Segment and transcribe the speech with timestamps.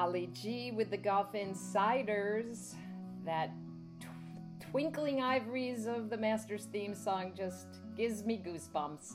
[0.00, 2.74] Ali G with the Golf Insiders.
[3.26, 3.50] That
[4.00, 7.66] tw- twinkling ivories of the Masters theme song just
[7.98, 9.12] gives me goosebumps.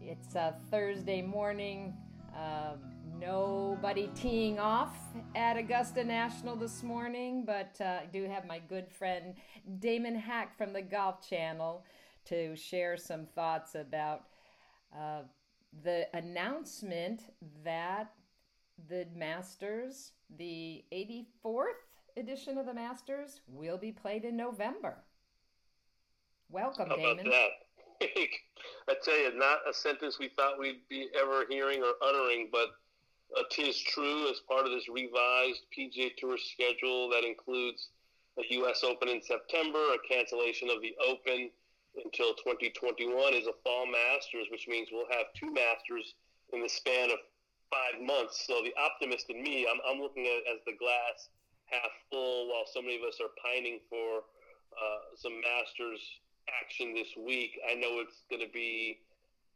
[0.00, 1.94] It's a Thursday morning.
[2.36, 2.72] Uh,
[3.20, 4.96] nobody teeing off
[5.36, 9.36] at Augusta National this morning, but uh, I do have my good friend
[9.78, 11.84] Damon Hack from the Golf Channel
[12.24, 14.24] to share some thoughts about
[14.92, 15.20] uh,
[15.84, 17.32] the announcement
[17.62, 18.10] that
[18.88, 21.82] the Masters, the 84th
[22.16, 24.96] edition of the Masters, will be played in November.
[26.50, 27.26] Welcome, How Damon.
[27.26, 27.50] about
[28.00, 28.08] that?
[28.88, 32.68] I tell you, not a sentence we thought we'd be ever hearing or uttering, but
[33.36, 37.88] uh, tis true as part of this revised PGA Tour schedule that includes
[38.38, 38.82] a U.S.
[38.84, 41.50] Open in September, a cancellation of the Open
[42.04, 46.14] until 2021 is a fall Masters, which means we'll have two Masters
[46.52, 47.18] in the span of
[47.70, 48.44] five months.
[48.46, 51.28] So the optimist in me, I'm, I'm looking at as the glass
[51.66, 54.24] half full, while so many of us are pining for
[54.74, 56.00] uh, some Masters
[56.62, 57.58] action this week.
[57.70, 58.98] I know it's going to be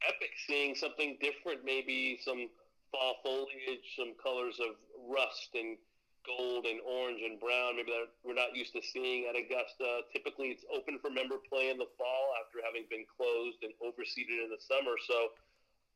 [0.07, 2.49] epic seeing something different, maybe some
[2.91, 5.77] fall foliage, some colors of rust and
[6.25, 10.05] gold and orange and brown, maybe that we're not used to seeing at Augusta.
[10.13, 14.37] Typically, it's open for member play in the fall after having been closed and overseeded
[14.45, 14.97] in the summer.
[15.09, 15.33] So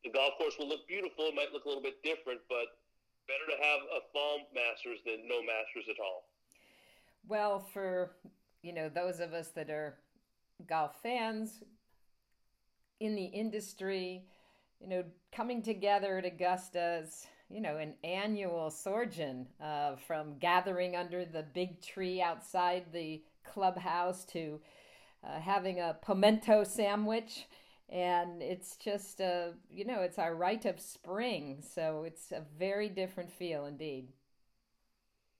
[0.04, 1.26] the golf course will look beautiful.
[1.26, 2.78] It might look a little bit different, but
[3.26, 6.24] better to have a fall Masters than no Masters at all.
[7.28, 8.12] Well, for
[8.62, 9.98] you know those of us that are
[10.66, 11.62] golf fans
[13.00, 14.24] in the industry,
[14.80, 21.24] you know, coming together at Augusta's, you know, an annual sojourn uh, from gathering under
[21.24, 24.60] the big tree outside the clubhouse to
[25.24, 27.46] uh, having a pimento sandwich.
[27.92, 31.62] And it's just, a you know, it's our rite of spring.
[31.62, 34.08] So it's a very different feel indeed.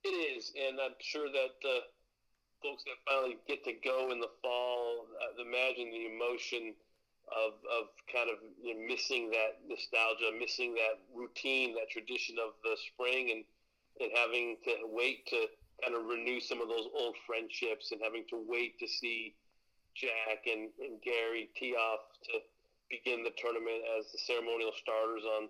[0.03, 1.79] It is, and I'm sure that uh,
[2.61, 6.75] folks that finally get to go in the fall, uh, imagine the emotion
[7.31, 12.53] of, of kind of you know, missing that nostalgia, missing that routine, that tradition of
[12.63, 13.43] the spring, and
[14.01, 15.45] and having to wait to
[15.81, 19.35] kind of renew some of those old friendships, and having to wait to see
[19.95, 22.41] Jack and, and Gary tee off to
[22.89, 25.49] begin the tournament as the ceremonial starters on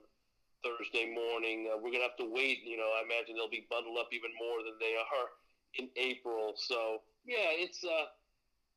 [0.64, 1.68] Thursday morning.
[1.68, 2.64] Uh, we're gonna have to wait.
[2.64, 5.28] You know, I imagine they'll be bundled up even more than they are
[5.76, 6.56] in April.
[6.56, 8.08] So yeah, it's uh,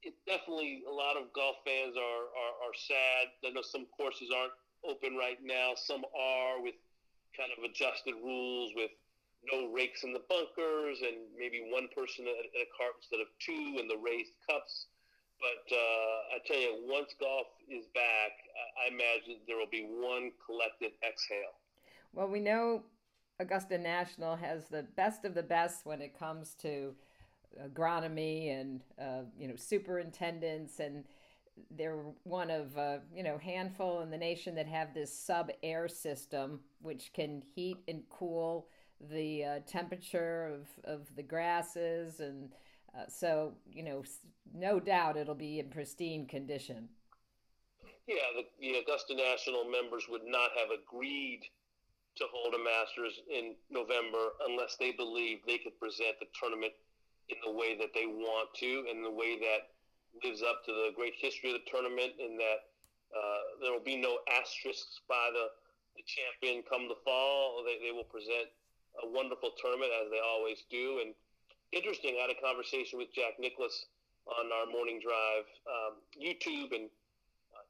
[0.03, 3.25] it's definitely a lot of golf fans are, are are sad.
[3.47, 4.55] I know some courses aren't
[4.87, 5.75] open right now.
[5.75, 6.75] Some are with
[7.37, 8.91] kind of adjusted rules with
[9.53, 13.31] no rakes in the bunkers and maybe one person at, at a cart instead of
[13.39, 14.87] two and the raised cups.
[15.41, 18.33] But uh, I tell you, once golf is back,
[18.85, 21.55] I, imagine there will be one collective exhale.
[22.13, 22.83] Well, we know
[23.39, 26.95] Augusta National has the best of the best when it comes to
[27.63, 31.05] agronomy and uh, you know superintendents, and
[31.71, 35.89] they're one of uh, you know handful in the nation that have this sub air
[35.89, 38.69] system which can heat and cool
[39.11, 42.51] the uh, temperature of, of the grasses and
[42.97, 44.03] uh, so you know
[44.55, 46.89] no doubt it'll be in pristine condition
[48.07, 51.43] yeah the, the augusta national members would not have agreed
[52.17, 56.73] to hold a Masters in November unless they believe they could present the tournament
[57.29, 59.77] in the way that they want to, in the way that
[60.25, 62.73] lives up to the great history of the tournament, and that
[63.13, 65.53] uh, there will be no asterisks by the,
[66.01, 67.61] the champion come the fall.
[67.69, 68.49] They, they will present
[69.05, 71.05] a wonderful tournament as they always do.
[71.05, 71.13] And
[71.73, 73.87] interesting, I had a conversation with Jack Nicklaus
[74.27, 76.91] on our morning drive, um, YouTube, and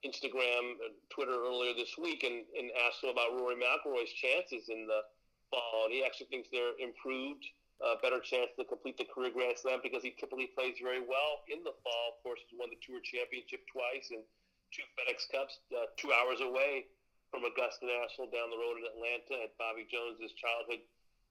[0.05, 4.87] Instagram and Twitter earlier this week and, and asked him about Rory McIlroy's chances in
[4.87, 5.01] the
[5.49, 5.89] fall.
[5.89, 7.45] And he actually thinks they're improved,
[7.81, 11.45] uh, better chance to complete the career Grand Slam because he typically plays very well
[11.49, 12.17] in the fall.
[12.17, 14.25] Of course, he's won the Tour Championship twice and
[14.73, 16.89] two FedEx Cups, uh, two hours away
[17.33, 20.85] from Augusta National down the road in Atlanta at Bobby Jones's childhood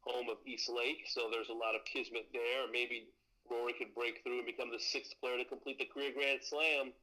[0.05, 1.05] home of East Lake.
[1.07, 2.71] So there's a lot of kismet there.
[2.71, 3.07] Maybe
[3.49, 6.93] Rory could break through and become the sixth player to complete the career Grand Slam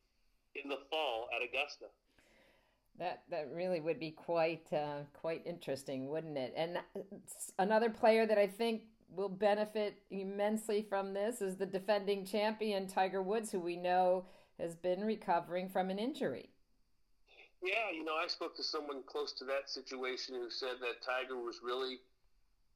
[0.55, 1.87] in the fall at Augusta.
[2.99, 6.53] That that really would be quite uh, quite interesting, wouldn't it?
[6.57, 6.79] And
[7.59, 8.83] another player that I think
[9.15, 14.27] will benefit immensely from this is the defending champion Tiger Woods, who we know
[14.59, 16.51] has been recovering from an injury.
[17.63, 21.37] Yeah, you know, I spoke to someone close to that situation who said that Tiger
[21.37, 22.01] was really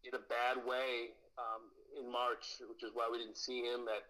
[0.07, 1.67] in a bad way um,
[1.99, 4.07] in March, which is why we didn't see him at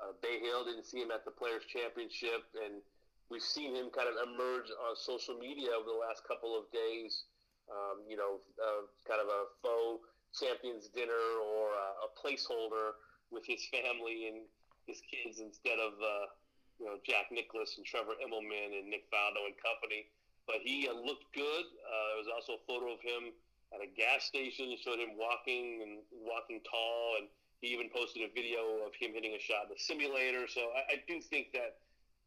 [0.00, 2.80] uh, Bay Hill, didn't see him at the Players Championship, and
[3.28, 7.28] we've seen him kind of emerge on social media over the last couple of days.
[7.68, 10.00] Um, you know, uh, kind of a faux
[10.32, 12.96] champions dinner or a, a placeholder
[13.28, 14.48] with his family and
[14.88, 16.32] his kids instead of uh,
[16.80, 20.08] you know Jack Nicklaus and Trevor Immelman and Nick Faldo and company.
[20.48, 21.66] But he uh, looked good.
[21.84, 23.36] Uh, there was also a photo of him
[23.74, 24.72] at a gas station.
[24.80, 27.28] Showed him walking and walking tall, and
[27.60, 30.46] he even posted a video of him hitting a shot in the simulator.
[30.46, 31.82] So I, I do think that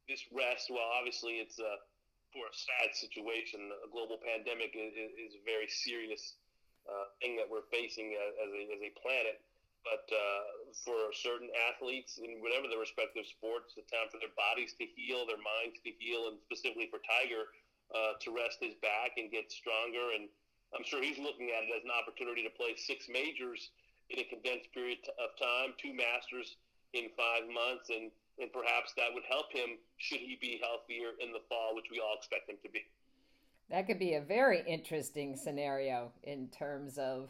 [0.10, 1.82] this rest, while obviously it's a
[2.32, 6.40] for a sad situation, a global pandemic is, is a very serious
[6.88, 9.44] uh, thing that we're facing as, as, a, as a planet.
[9.84, 10.44] But uh,
[10.86, 15.26] for certain athletes in whatever their respective sports, the time for their bodies to heal,
[15.26, 17.50] their minds to heal, and specifically for Tiger
[17.90, 20.14] uh, to rest his back and get stronger.
[20.14, 20.30] And
[20.76, 23.72] I'm sure he's looking at it as an opportunity to play six majors
[24.10, 26.56] in a condensed period of time, two Masters
[26.94, 31.32] in five months, and and perhaps that would help him should he be healthier in
[31.32, 32.80] the fall, which we all expect him to be.
[33.70, 37.30] That could be a very interesting scenario in terms of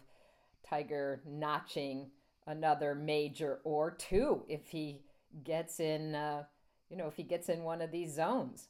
[0.67, 2.11] Tiger notching
[2.47, 5.01] another major or two if he
[5.43, 6.43] gets in, uh,
[6.89, 8.69] you know, if he gets in one of these zones.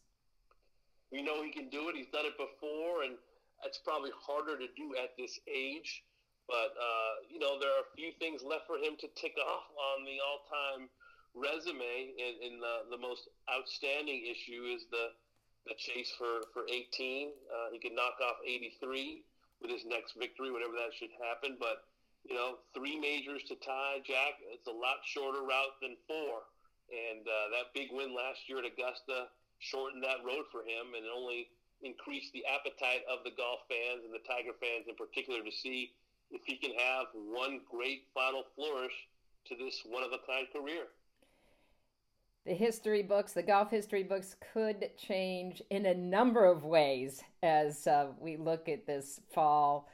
[1.11, 1.95] We know he can do it.
[1.95, 3.15] He's done it before, and
[3.65, 6.03] it's probably harder to do at this age.
[6.47, 9.65] But uh, you know, there are a few things left for him to tick off
[9.71, 10.89] on the all-time
[11.33, 12.11] resume.
[12.19, 15.15] And, and the, the most outstanding issue is the
[15.67, 17.29] the chase for for 18.
[17.47, 19.23] Uh, he could knock off 83
[19.61, 21.57] with his next victory, whenever that should happen.
[21.59, 21.85] But
[22.25, 24.41] you know, three majors to tie Jack.
[24.49, 26.49] It's a lot shorter route than four,
[26.89, 29.29] and uh, that big win last year at Augusta
[29.59, 31.49] shortened that road for him, and only
[31.83, 35.91] increased the appetite of the golf fans and the Tiger fans in particular to see
[36.31, 38.93] if he can have one great final flourish
[39.45, 40.85] to this one of a kind career.
[42.45, 47.85] The history books, the golf history books, could change in a number of ways as
[47.85, 49.87] uh, we look at this fall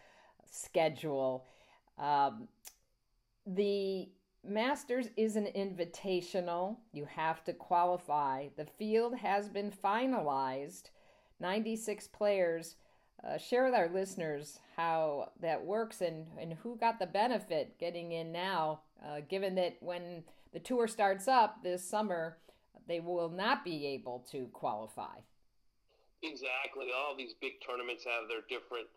[0.50, 1.46] schedule.
[1.98, 2.48] Um,
[3.46, 4.10] the
[4.46, 6.78] Masters is an invitational.
[6.94, 8.48] You have to qualify.
[8.56, 10.84] The field has been finalized.
[11.40, 12.76] 96 players.
[13.24, 18.12] Uh, share with our listeners how that works and, and who got the benefit getting
[18.12, 20.24] in now, uh, given that when
[20.54, 22.38] the tour starts up this summer,
[22.88, 25.18] they will not be able to qualify.
[26.24, 26.88] Exactly.
[26.96, 28.88] All these big tournaments have their different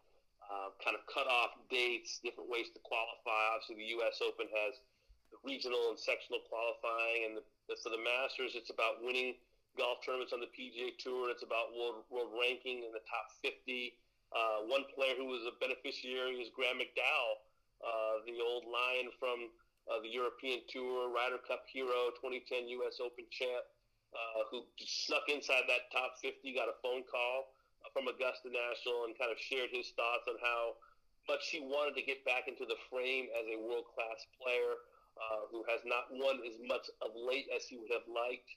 [0.51, 3.55] uh, kind of cutoff dates, different ways to qualify.
[3.55, 4.21] Obviously, the U.S.
[4.25, 4.81] Open has
[5.31, 7.45] the regional and sectional qualifying, and the,
[7.83, 9.39] for the Masters, it's about winning
[9.77, 11.31] golf tournaments on the PGA Tour.
[11.31, 13.95] It's about world, world ranking in the top 50.
[14.31, 17.43] Uh, one player who was a beneficiary is Graham McDowell,
[17.83, 19.51] uh, the old lion from
[19.91, 23.03] uh, the European Tour, Ryder Cup hero, 2010 U.S.
[23.03, 23.67] Open champ,
[24.15, 27.51] uh, who snuck inside that top 50, got a phone call
[27.89, 30.77] from Augusta National and kind of shared his thoughts on how
[31.29, 34.79] much he wanted to get back into the frame as a world class player
[35.17, 38.51] uh, who has not won as much of late as he would have liked.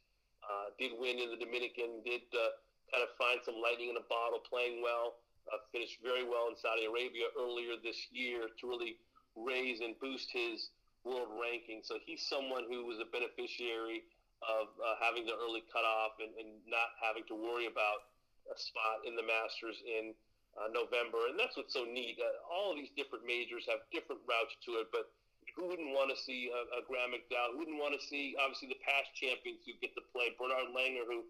[0.44, 2.60] Uh, did win in the Dominican, did uh,
[2.92, 6.56] kind of find some lightning in a bottle, playing well, uh, finished very well in
[6.60, 9.00] Saudi Arabia earlier this year to really
[9.36, 10.70] raise and boost his
[11.04, 11.82] world ranking.
[11.84, 14.04] So he's someone who was a beneficiary
[14.44, 18.12] of uh, having the early cutoff and, and not having to worry about
[18.52, 20.12] a spot in the Masters in
[20.60, 22.20] uh, November, and that's what's so neat.
[22.20, 25.10] Uh, all of these different majors have different routes to it, but
[25.56, 27.54] who wouldn't want to see a, a Graham McDowell?
[27.54, 30.34] Who wouldn't want to see, obviously, the past champions who get to play?
[30.38, 31.26] Bernard Langer, who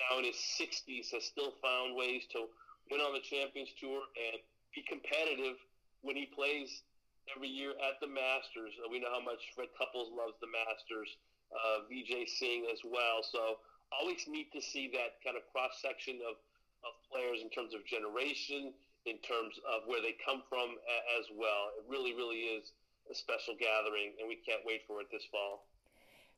[0.00, 2.48] now in his 60s has still found ways to
[2.90, 4.40] win on the Champions Tour and
[4.72, 5.60] be competitive
[6.00, 6.84] when he plays
[7.34, 8.72] every year at the Masters.
[8.80, 11.10] Uh, we know how much Fred Couples loves the Masters,
[11.52, 13.20] uh, Vijay Singh as well.
[13.24, 13.60] So
[13.92, 16.40] always neat to see that kind of cross section of
[16.84, 18.70] of players in terms of generation,
[19.10, 20.78] in terms of where they come from
[21.18, 21.74] as well.
[21.74, 22.70] It really, really is
[23.10, 25.66] a special gathering, and we can't wait for it this fall.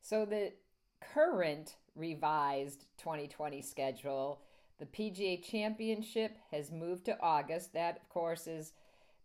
[0.02, 0.52] So the
[1.00, 4.42] current revised 2020 schedule,
[4.78, 7.72] the PGA Championship has moved to August.
[7.72, 8.72] That, of course, is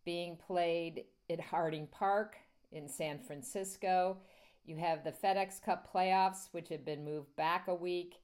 [0.04, 2.38] being played at Harding Park
[2.72, 4.18] in San Francisco.
[4.66, 8.16] You have the FedEx Cup playoffs, which have been moved back a week.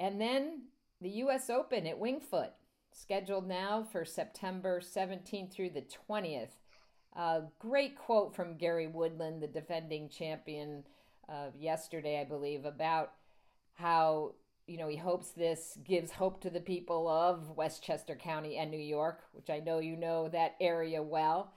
[0.00, 0.62] And then
[1.00, 1.48] the U.S.
[1.50, 2.50] Open at Winged Foot,
[2.90, 6.56] scheduled now for September 17th through the 20th.
[7.14, 10.84] A great quote from Gary Woodland, the defending champion,
[11.28, 13.12] uh, yesterday, I believe, about
[13.74, 14.32] how
[14.66, 18.78] you know he hopes this gives hope to the people of Westchester County and New
[18.78, 21.52] York, which I know you know that area well,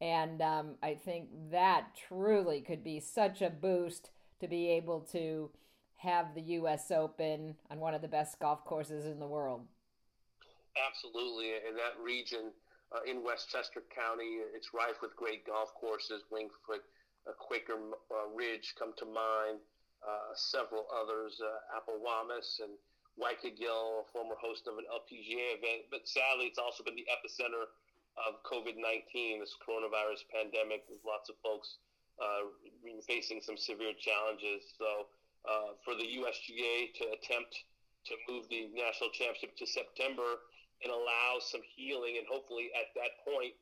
[0.00, 4.10] and um, I think that truly could be such a boost
[4.40, 5.50] to be able to
[5.96, 6.90] have the U.S.
[6.90, 9.62] Open on one of the best golf courses in the world.
[10.86, 12.52] Absolutely, and that region
[12.92, 14.40] uh, in Westchester County.
[14.54, 16.24] It's rife with great golf courses.
[16.30, 16.82] Winged Foot,
[17.28, 19.60] uh, Quaker uh, Ridge come to mind.
[19.98, 22.78] Uh, several others, uh, Apawamis and
[23.18, 25.90] Wykagyl, former host of an LPGA event.
[25.90, 27.66] But sadly, it's also been the epicenter
[28.14, 31.82] of COVID 19, this coronavirus pandemic, with lots of folks
[32.22, 32.46] uh,
[33.06, 34.74] facing some severe challenges.
[34.78, 35.10] So,
[35.84, 37.54] for the USGA to attempt
[38.06, 40.46] to move the national championship to September
[40.82, 43.54] and allow some healing, and hopefully at that point,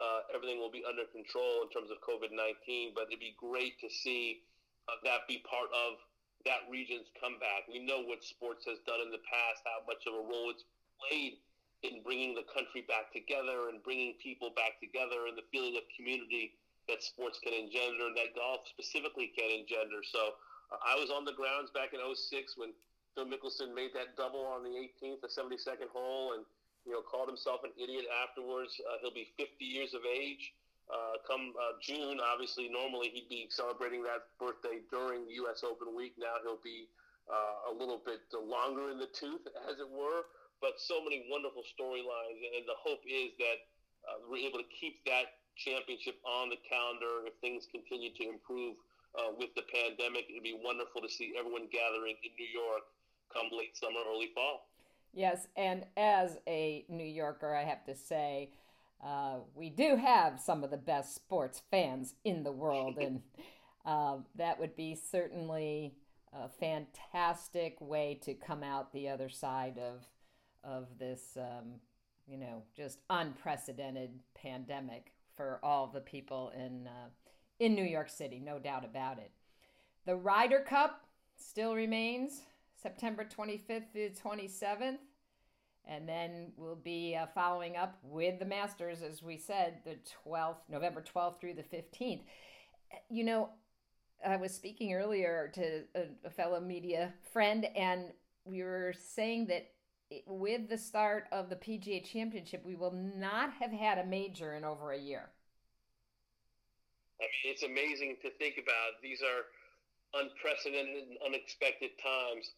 [0.00, 2.96] uh, everything will be under control in terms of COVID 19.
[2.96, 4.42] But it'd be great to see
[4.88, 6.00] uh, that be part of
[6.48, 7.68] that region's comeback.
[7.70, 10.66] We know what sports has done in the past, how much of a role it's
[10.98, 11.38] played
[11.82, 15.82] in bringing the country back together and bringing people back together and the feeling of
[15.94, 16.54] community
[16.86, 20.02] that sports can engender and that golf specifically can engender.
[20.02, 20.38] So
[20.70, 22.70] uh, I was on the grounds back in 06 when
[23.14, 26.46] Phil Mickelson made that double on the 18th, the 72nd hole, and
[26.84, 28.80] you know called himself an idiot afterwards.
[28.82, 30.54] Uh, he'll be 50 years of age.
[30.90, 35.62] Uh, come uh, June, obviously, normally he'd be celebrating that birthday during the U.S.
[35.64, 36.12] Open week.
[36.18, 36.90] Now he'll be
[37.30, 40.26] uh, a little bit longer in the tooth, as it were.
[40.60, 43.58] But so many wonderful storylines, and the hope is that
[44.06, 48.78] uh, we're able to keep that championship on the calendar if things continue to improve
[49.18, 50.30] uh, with the pandemic.
[50.30, 52.86] It'd be wonderful to see everyone gathering in New York
[53.32, 54.71] come late summer, early fall.
[55.12, 58.50] Yes, and as a New Yorker, I have to say
[59.04, 63.20] uh, we do have some of the best sports fans in the world, and
[63.84, 65.94] uh, that would be certainly
[66.32, 70.02] a fantastic way to come out the other side of
[70.64, 71.74] of this, um,
[72.26, 77.08] you know, just unprecedented pandemic for all the people in uh,
[77.58, 79.30] in New York City, no doubt about it.
[80.06, 81.04] The Ryder Cup
[81.36, 82.42] still remains
[82.82, 84.98] September 25th to 27th.
[85.84, 89.96] And then we'll be uh, following up with the Masters, as we said, the
[90.26, 92.20] 12th, November 12th through the 15th.
[93.10, 93.50] You know,
[94.24, 98.12] I was speaking earlier to a, a fellow media friend, and
[98.44, 99.70] we were saying that
[100.26, 104.64] with the start of the PGA Championship, we will not have had a major in
[104.64, 105.30] over a year.
[107.20, 109.02] I mean, it's amazing to think about.
[109.02, 109.46] These are
[110.20, 112.50] unprecedented and unexpected times,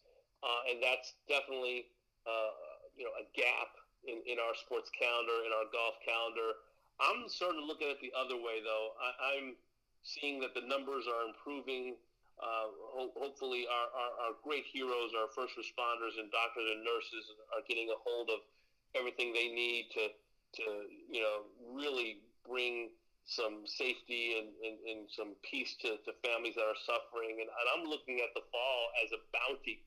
[0.45, 1.89] uh, and that's definitely
[2.29, 2.53] uh,
[2.93, 3.73] you know a gap
[4.05, 6.61] in, in our sports calendar, in our golf calendar.
[7.01, 8.93] I'm sort of looking at it the other way though.
[9.01, 9.57] I, am
[10.05, 11.97] seeing that the numbers are improving.
[12.35, 17.31] Uh, ho- hopefully, our, our, our, great heroes, our first responders and doctors and nurses,
[17.55, 18.43] are getting a hold of
[18.91, 20.11] everything they need to
[20.55, 20.63] to
[21.09, 22.91] you know really bring
[23.25, 27.41] some safety and, and, and some peace to, to families that are suffering.
[27.41, 29.81] And, and I'm looking at the fall as a bounty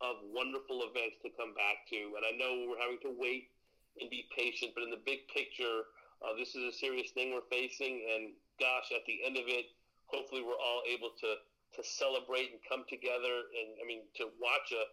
[0.00, 2.14] of wonderful events to come back to.
[2.14, 3.50] And I know we're having to wait
[4.00, 5.90] and be patient, but in the big picture,
[6.22, 8.06] uh, this is a serious thing we're facing.
[8.14, 9.74] And gosh, at the end of it,
[10.06, 11.42] hopefully we're all able to
[11.76, 13.44] to celebrate and come together.
[13.52, 14.88] And I mean, to watch a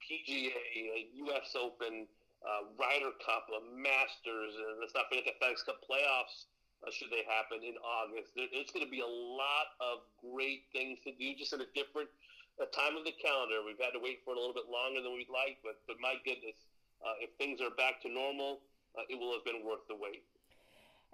[0.00, 1.52] PGA, a U.S.
[1.52, 2.08] Open,
[2.44, 6.48] uh, Ryder Cup, a Masters, and let's not forget the FedEx Cup playoffs.
[6.84, 8.36] Uh, should they happen in August?
[8.36, 12.12] It's going to be a lot of great things to do, just in a different
[12.58, 13.62] the time of the calendar.
[13.66, 15.96] We've had to wait for it a little bit longer than we'd like, but but
[16.00, 16.66] my goodness,
[17.02, 18.60] uh, if things are back to normal,
[18.96, 20.24] uh, it will have been worth the wait.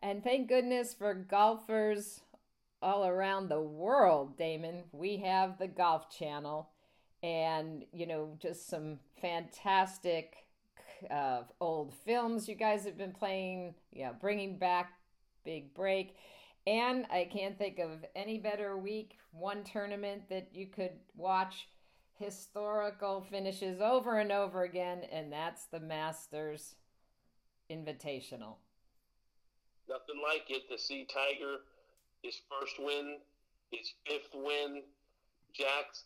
[0.03, 2.21] And thank goodness for golfers
[2.83, 4.85] all around the world, Damon.
[4.93, 6.71] We have the Golf Channel,
[7.23, 10.47] and you know just some fantastic
[11.11, 13.75] uh, old films you guys have been playing.
[13.93, 14.93] Yeah, bringing back
[15.45, 16.17] Big Break.
[16.67, 21.69] And I can't think of any better week, one tournament that you could watch
[22.19, 26.75] historical finishes over and over again, and that's the Masters
[27.71, 28.57] Invitational.
[29.89, 31.65] Nothing like it to see Tiger,
[32.23, 33.17] his first win,
[33.71, 34.83] his fifth win,
[35.55, 36.05] Jack's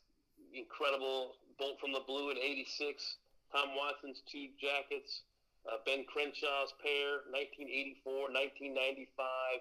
[0.55, 3.17] incredible bolt from the blue in 86,
[3.53, 5.23] Tom Watson's two jackets,
[5.67, 9.61] uh, Ben Crenshaw's pair, 1984, 1995.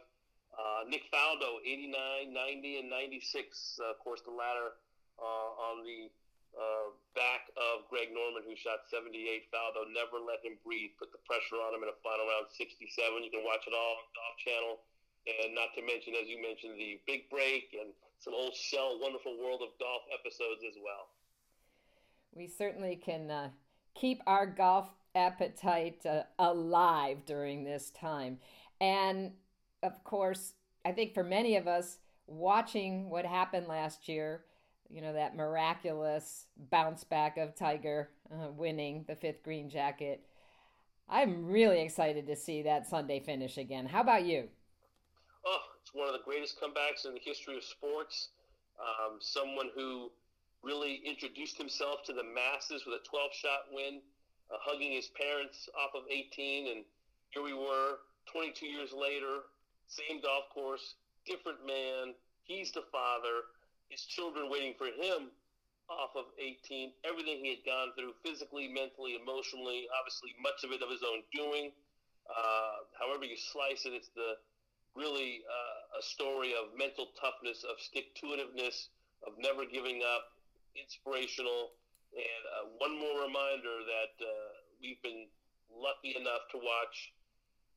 [0.53, 3.79] Uh, Nick Faldo, 89, 90, and 96.
[3.81, 4.77] Uh, of course, the latter
[5.17, 6.13] uh, on the
[6.53, 9.49] uh, back of Greg Norman, who shot 78.
[9.49, 12.85] Faldo never let him breathe, put the pressure on him in a final round 67.
[13.25, 14.75] You can watch it all on Golf Channel.
[15.25, 19.39] And not to mention, as you mentioned, the big break and some old shell, wonderful
[19.39, 21.09] world of golf episodes as well.
[22.35, 23.49] We certainly can uh,
[23.95, 28.39] keep our golf appetite uh, alive during this time.
[28.81, 29.31] And
[29.83, 30.53] of course,
[30.85, 34.45] I think for many of us, watching what happened last year,
[34.89, 40.25] you know, that miraculous bounce back of Tiger uh, winning the fifth green jacket,
[41.09, 43.85] I'm really excited to see that Sunday finish again.
[43.85, 44.47] How about you?
[45.45, 48.29] Oh, it's one of the greatest comebacks in the history of sports.
[48.79, 50.09] Um, someone who
[50.63, 53.99] really introduced himself to the masses with a 12 shot win,
[54.49, 56.67] uh, hugging his parents off of 18.
[56.71, 56.85] And
[57.29, 57.99] here we were
[58.31, 59.43] 22 years later,
[59.87, 62.13] same golf course, different man.
[62.43, 63.47] He's the father.
[63.89, 65.31] His children waiting for him
[65.89, 66.91] off of 18.
[67.03, 71.21] Everything he had gone through physically, mentally, emotionally, obviously much of it of his own
[71.31, 71.71] doing.
[72.27, 74.39] Uh, however you slice it, it's the
[74.95, 78.93] really uh, a story of mental toughness, of stick to itiveness,
[79.25, 80.37] of never giving up,
[80.77, 81.73] inspirational.
[82.13, 84.49] And uh, one more reminder that uh,
[84.81, 85.27] we've been
[85.73, 87.13] lucky enough to watch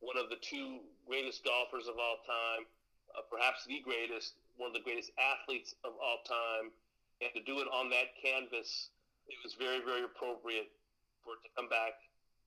[0.00, 2.66] one of the two greatest golfers of all time,
[3.14, 6.74] uh, perhaps the greatest, one of the greatest athletes of all time,
[7.22, 8.90] and to do it on that canvas,
[9.30, 10.68] it was very, very appropriate
[11.24, 11.96] for it to come back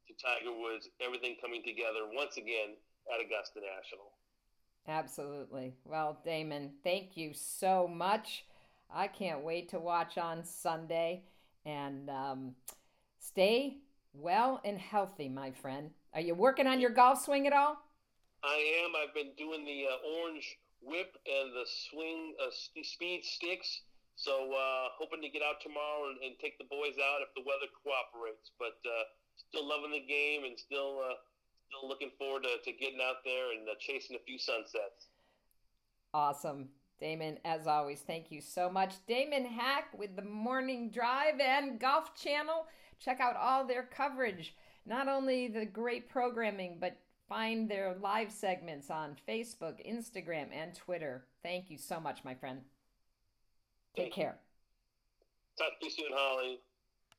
[0.07, 2.77] to Tiger Woods, everything coming together once again
[3.13, 4.13] at Augusta National.
[4.87, 5.75] Absolutely.
[5.85, 8.45] Well, Damon, thank you so much.
[8.93, 11.23] I can't wait to watch on Sunday.
[11.65, 12.55] And um,
[13.19, 13.77] stay
[14.13, 15.91] well and healthy, my friend.
[16.13, 17.77] Are you working on your golf swing at all?
[18.43, 18.95] I am.
[18.95, 22.51] I've been doing the uh, orange whip and the swing uh,
[22.83, 23.81] speed sticks.
[24.15, 27.43] So uh, hoping to get out tomorrow and, and, take the boys out if the
[27.47, 28.51] weather cooperates.
[28.59, 31.15] But uh, still loving the game and still uh,
[31.67, 35.07] still looking forward to, to getting out there and uh, chasing a few sunsets.
[36.13, 36.69] Awesome.
[36.99, 38.95] Damon, as always, thank you so much.
[39.07, 42.65] Damon Hack with the Morning Drive and Golf Channel.
[42.99, 44.53] Check out all their coverage.
[44.85, 46.97] Not only the great programming, but
[47.29, 51.23] find their live segments on Facebook, Instagram, and Twitter.
[51.43, 52.61] Thank you so much, my friend.
[53.95, 54.35] Take care.
[55.57, 56.59] Talk to you soon, Holly.